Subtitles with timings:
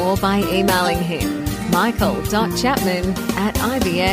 [0.00, 4.12] or by emailing him michael.chapman at ivf.com.au.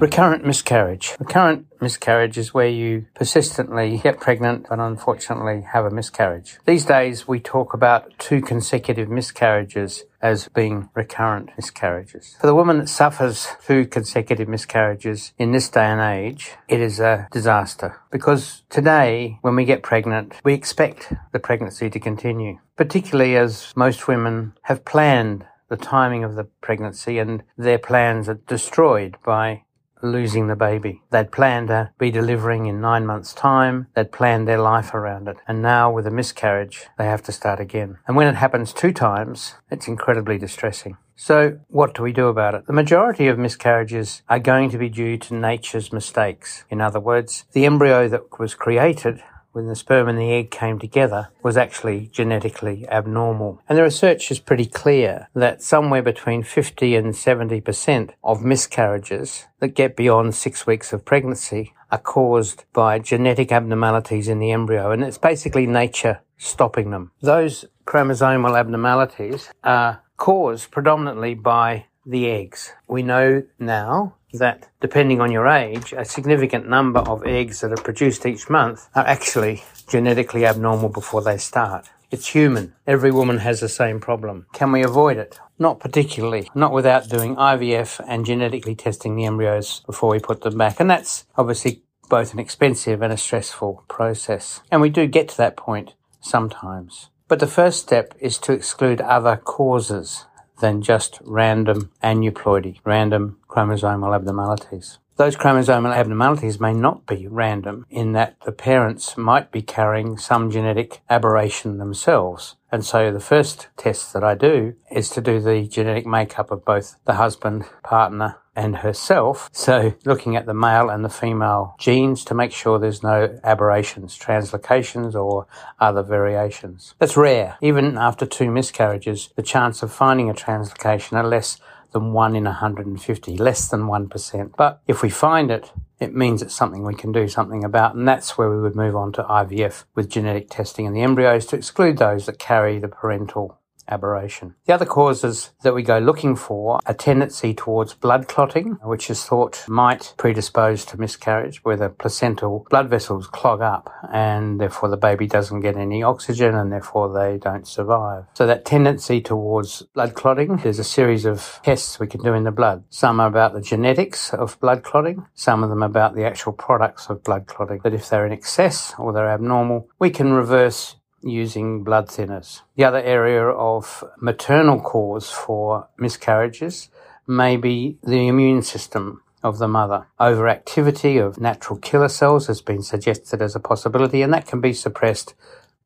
[0.00, 1.14] Recurrent miscarriage.
[1.20, 6.58] Recurrent miscarriage is where you persistently get pregnant but unfortunately have a miscarriage.
[6.64, 12.34] These days we talk about two consecutive miscarriages as being recurrent miscarriages.
[12.40, 16.98] For the woman that suffers two consecutive miscarriages in this day and age, it is
[16.98, 23.36] a disaster because today when we get pregnant, we expect the pregnancy to continue, particularly
[23.36, 29.16] as most women have planned the timing of the pregnancy and their plans are destroyed
[29.24, 29.62] by
[30.02, 31.02] losing the baby.
[31.10, 33.86] They'd planned to be delivering in nine months' time.
[33.94, 35.36] They'd planned their life around it.
[35.46, 37.98] And now, with a miscarriage, they have to start again.
[38.06, 40.96] And when it happens two times, it's incredibly distressing.
[41.16, 42.66] So, what do we do about it?
[42.66, 46.64] The majority of miscarriages are going to be due to nature's mistakes.
[46.70, 50.78] In other words, the embryo that was created when the sperm and the egg came
[50.78, 53.60] together was actually genetically abnormal.
[53.68, 59.74] And the research is pretty clear that somewhere between 50 and 70% of miscarriages that
[59.74, 64.92] get beyond six weeks of pregnancy are caused by genetic abnormalities in the embryo.
[64.92, 67.12] And it's basically nature stopping them.
[67.20, 72.72] Those chromosomal abnormalities are caused predominantly by the eggs.
[72.88, 77.82] We know now that depending on your age, a significant number of eggs that are
[77.82, 81.88] produced each month are actually genetically abnormal before they start.
[82.10, 82.74] It's human.
[82.86, 84.46] Every woman has the same problem.
[84.52, 85.38] Can we avoid it?
[85.58, 86.50] Not particularly.
[86.54, 90.80] Not without doing IVF and genetically testing the embryos before we put them back.
[90.80, 94.60] And that's obviously both an expensive and a stressful process.
[94.70, 97.10] And we do get to that point sometimes.
[97.28, 100.24] But the first step is to exclude other causes
[100.60, 104.98] than just random aneuploidy, random chromosomal abnormalities.
[105.16, 110.50] Those chromosomal abnormalities may not be random in that the parents might be carrying some
[110.50, 112.56] genetic aberration themselves.
[112.72, 116.64] And so the first test that I do is to do the genetic makeup of
[116.64, 119.48] both the husband, partner, and herself.
[119.52, 124.18] So looking at the male and the female genes to make sure there's no aberrations,
[124.18, 125.46] translocations or
[125.78, 126.94] other variations.
[126.98, 127.56] That's rare.
[127.60, 131.58] Even after two miscarriages, the chance of finding a translocation are less
[131.92, 134.56] than 1 in 150, less than 1%.
[134.56, 137.94] But if we find it, it means it's something we can do something about.
[137.94, 141.46] And that's where we would move on to IVF with genetic testing in the embryos
[141.46, 143.59] to exclude those that carry the parental
[143.90, 144.54] aberration.
[144.66, 149.24] The other causes that we go looking for a tendency towards blood clotting, which is
[149.24, 154.96] thought might predispose to miscarriage, where the placental blood vessels clog up and therefore the
[154.96, 158.24] baby doesn't get any oxygen and therefore they don't survive.
[158.34, 162.44] So that tendency towards blood clotting, there's a series of tests we can do in
[162.44, 162.84] the blood.
[162.90, 167.08] Some are about the genetics of blood clotting, some of them about the actual products
[167.08, 167.80] of blood clotting.
[167.82, 172.62] That if they're in excess or they're abnormal, we can reverse using blood thinners.
[172.76, 176.88] The other area of maternal cause for miscarriages
[177.26, 180.06] may be the immune system of the mother.
[180.18, 184.72] Overactivity of natural killer cells has been suggested as a possibility, and that can be
[184.72, 185.34] suppressed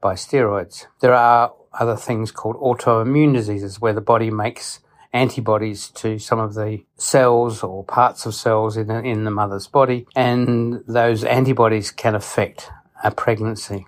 [0.00, 0.87] by steroids.
[1.00, 4.81] There are other things called autoimmune diseases where the body makes
[5.12, 9.69] antibodies to some of the cells or parts of cells in the, in the mother's
[9.69, 12.71] body, and those antibodies can affect
[13.05, 13.87] a pregnancy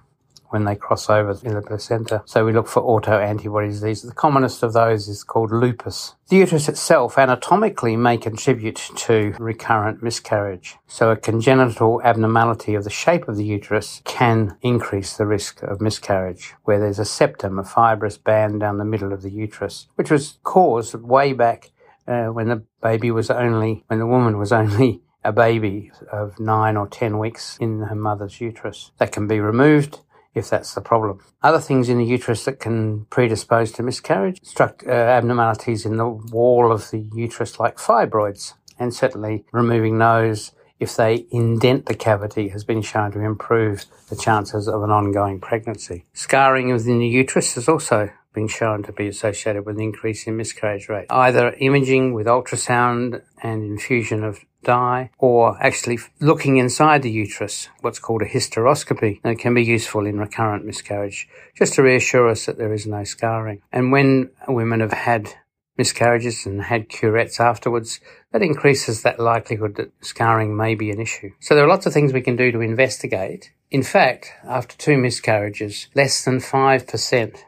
[0.51, 2.23] when they cross over in the placenta.
[2.25, 3.83] So we look for autoantibodies.
[3.83, 6.15] These the commonest of those is called lupus.
[6.29, 10.77] The uterus itself anatomically may contribute to recurrent miscarriage.
[10.87, 15.81] So a congenital abnormality of the shape of the uterus can increase the risk of
[15.81, 20.11] miscarriage, where there's a septum, a fibrous band down the middle of the uterus, which
[20.11, 21.71] was caused way back
[22.09, 26.77] uh, when the baby was only, when the woman was only a baby of nine
[26.77, 28.93] or ten weeks in her mother's uterus.
[28.99, 30.01] That can be removed
[30.37, 31.19] if that's the problem.
[31.43, 36.07] Other things in the uterus that can predispose to miscarriage, struct, uh, abnormalities in the
[36.09, 42.49] wall of the uterus like fibroids, and certainly removing those if they indent the cavity
[42.49, 46.05] has been shown to improve the chances of an ongoing pregnancy.
[46.13, 50.37] Scarring within the uterus is also been shown to be associated with an increase in
[50.37, 51.07] miscarriage rate.
[51.11, 57.99] Either imaging with ultrasound and infusion of dye or actually looking inside the uterus, what's
[57.99, 62.59] called a hysteroscopy, that can be useful in recurrent miscarriage, just to reassure us that
[62.59, 63.63] there is no scarring.
[63.73, 65.35] And when women have had
[65.79, 68.01] miscarriages and had curettes afterwards,
[68.33, 71.31] that increases that likelihood that scarring may be an issue.
[71.41, 73.53] So there are lots of things we can do to investigate.
[73.71, 77.39] In fact, after two miscarriages, less than 5%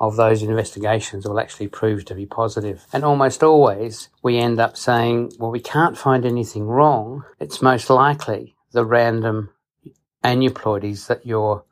[0.00, 2.86] of those investigations will actually prove to be positive.
[2.92, 7.24] And almost always we end up saying, well, we can't find anything wrong.
[7.40, 9.50] It's most likely the random
[10.24, 11.64] aneuploidies that you're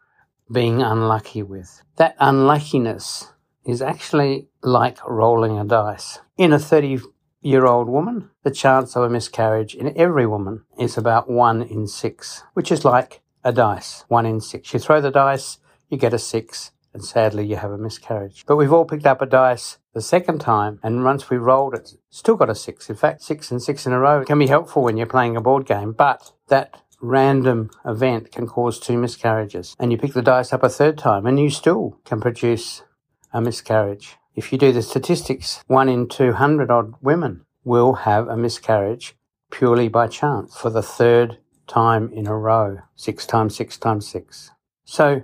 [0.51, 1.83] being unlucky with.
[1.97, 3.33] That unluckiness
[3.65, 6.21] is actually like rolling a dice.
[6.37, 7.01] In a 30
[7.43, 11.87] year old woman, the chance of a miscarriage in every woman is about one in
[11.87, 14.73] six, which is like a dice, one in six.
[14.73, 15.59] You throw the dice,
[15.89, 18.45] you get a six, and sadly you have a miscarriage.
[18.47, 21.93] But we've all picked up a dice the second time, and once we rolled it,
[22.09, 22.89] still got a six.
[22.89, 25.43] In fact, six and six in a row can be helpful when you're playing a
[25.43, 29.77] board game, but that random event can cause two miscarriages.
[29.79, 32.83] And you pick the dice up a third time, and you still can produce
[33.31, 34.17] a miscarriage.
[34.35, 39.15] If you do the statistics, one in 200 odd women will have a miscarriage
[39.51, 42.79] purely by chance for the third time in a row.
[42.95, 44.51] Six times six times six.
[44.85, 45.23] So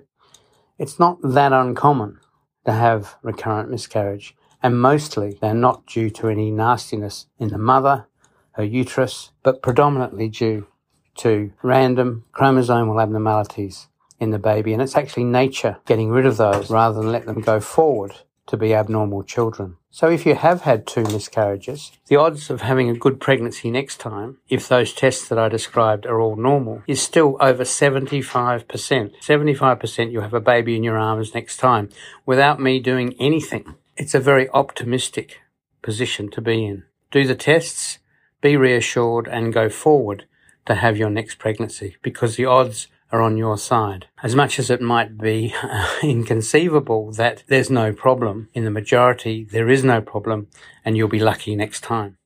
[0.82, 2.18] it's not that uncommon
[2.66, 4.34] to have recurrent miscarriage,
[4.64, 8.08] and mostly they're not due to any nastiness in the mother,
[8.54, 10.66] her uterus, but predominantly due
[11.14, 13.86] to random chromosomal abnormalities
[14.18, 14.72] in the baby.
[14.72, 18.16] And it's actually nature getting rid of those rather than let them go forward
[18.48, 19.76] to be abnormal children.
[19.94, 23.98] So if you have had two miscarriages, the odds of having a good pregnancy next
[23.98, 28.64] time, if those tests that I described are all normal, is still over 75%.
[28.64, 31.90] 75% you have a baby in your arms next time
[32.24, 33.74] without me doing anything.
[33.94, 35.42] It's a very optimistic
[35.82, 36.84] position to be in.
[37.10, 37.98] Do the tests,
[38.40, 40.24] be reassured and go forward
[40.64, 44.06] to have your next pregnancy because the odds are on your side.
[44.22, 49.44] As much as it might be uh, inconceivable that there's no problem, in the majority
[49.44, 50.48] there is no problem
[50.84, 52.16] and you'll be lucky next time.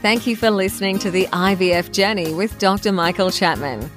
[0.02, 2.94] Thank you for listening to the IVF Journey with Dr.
[2.94, 3.90] Michael Chapman,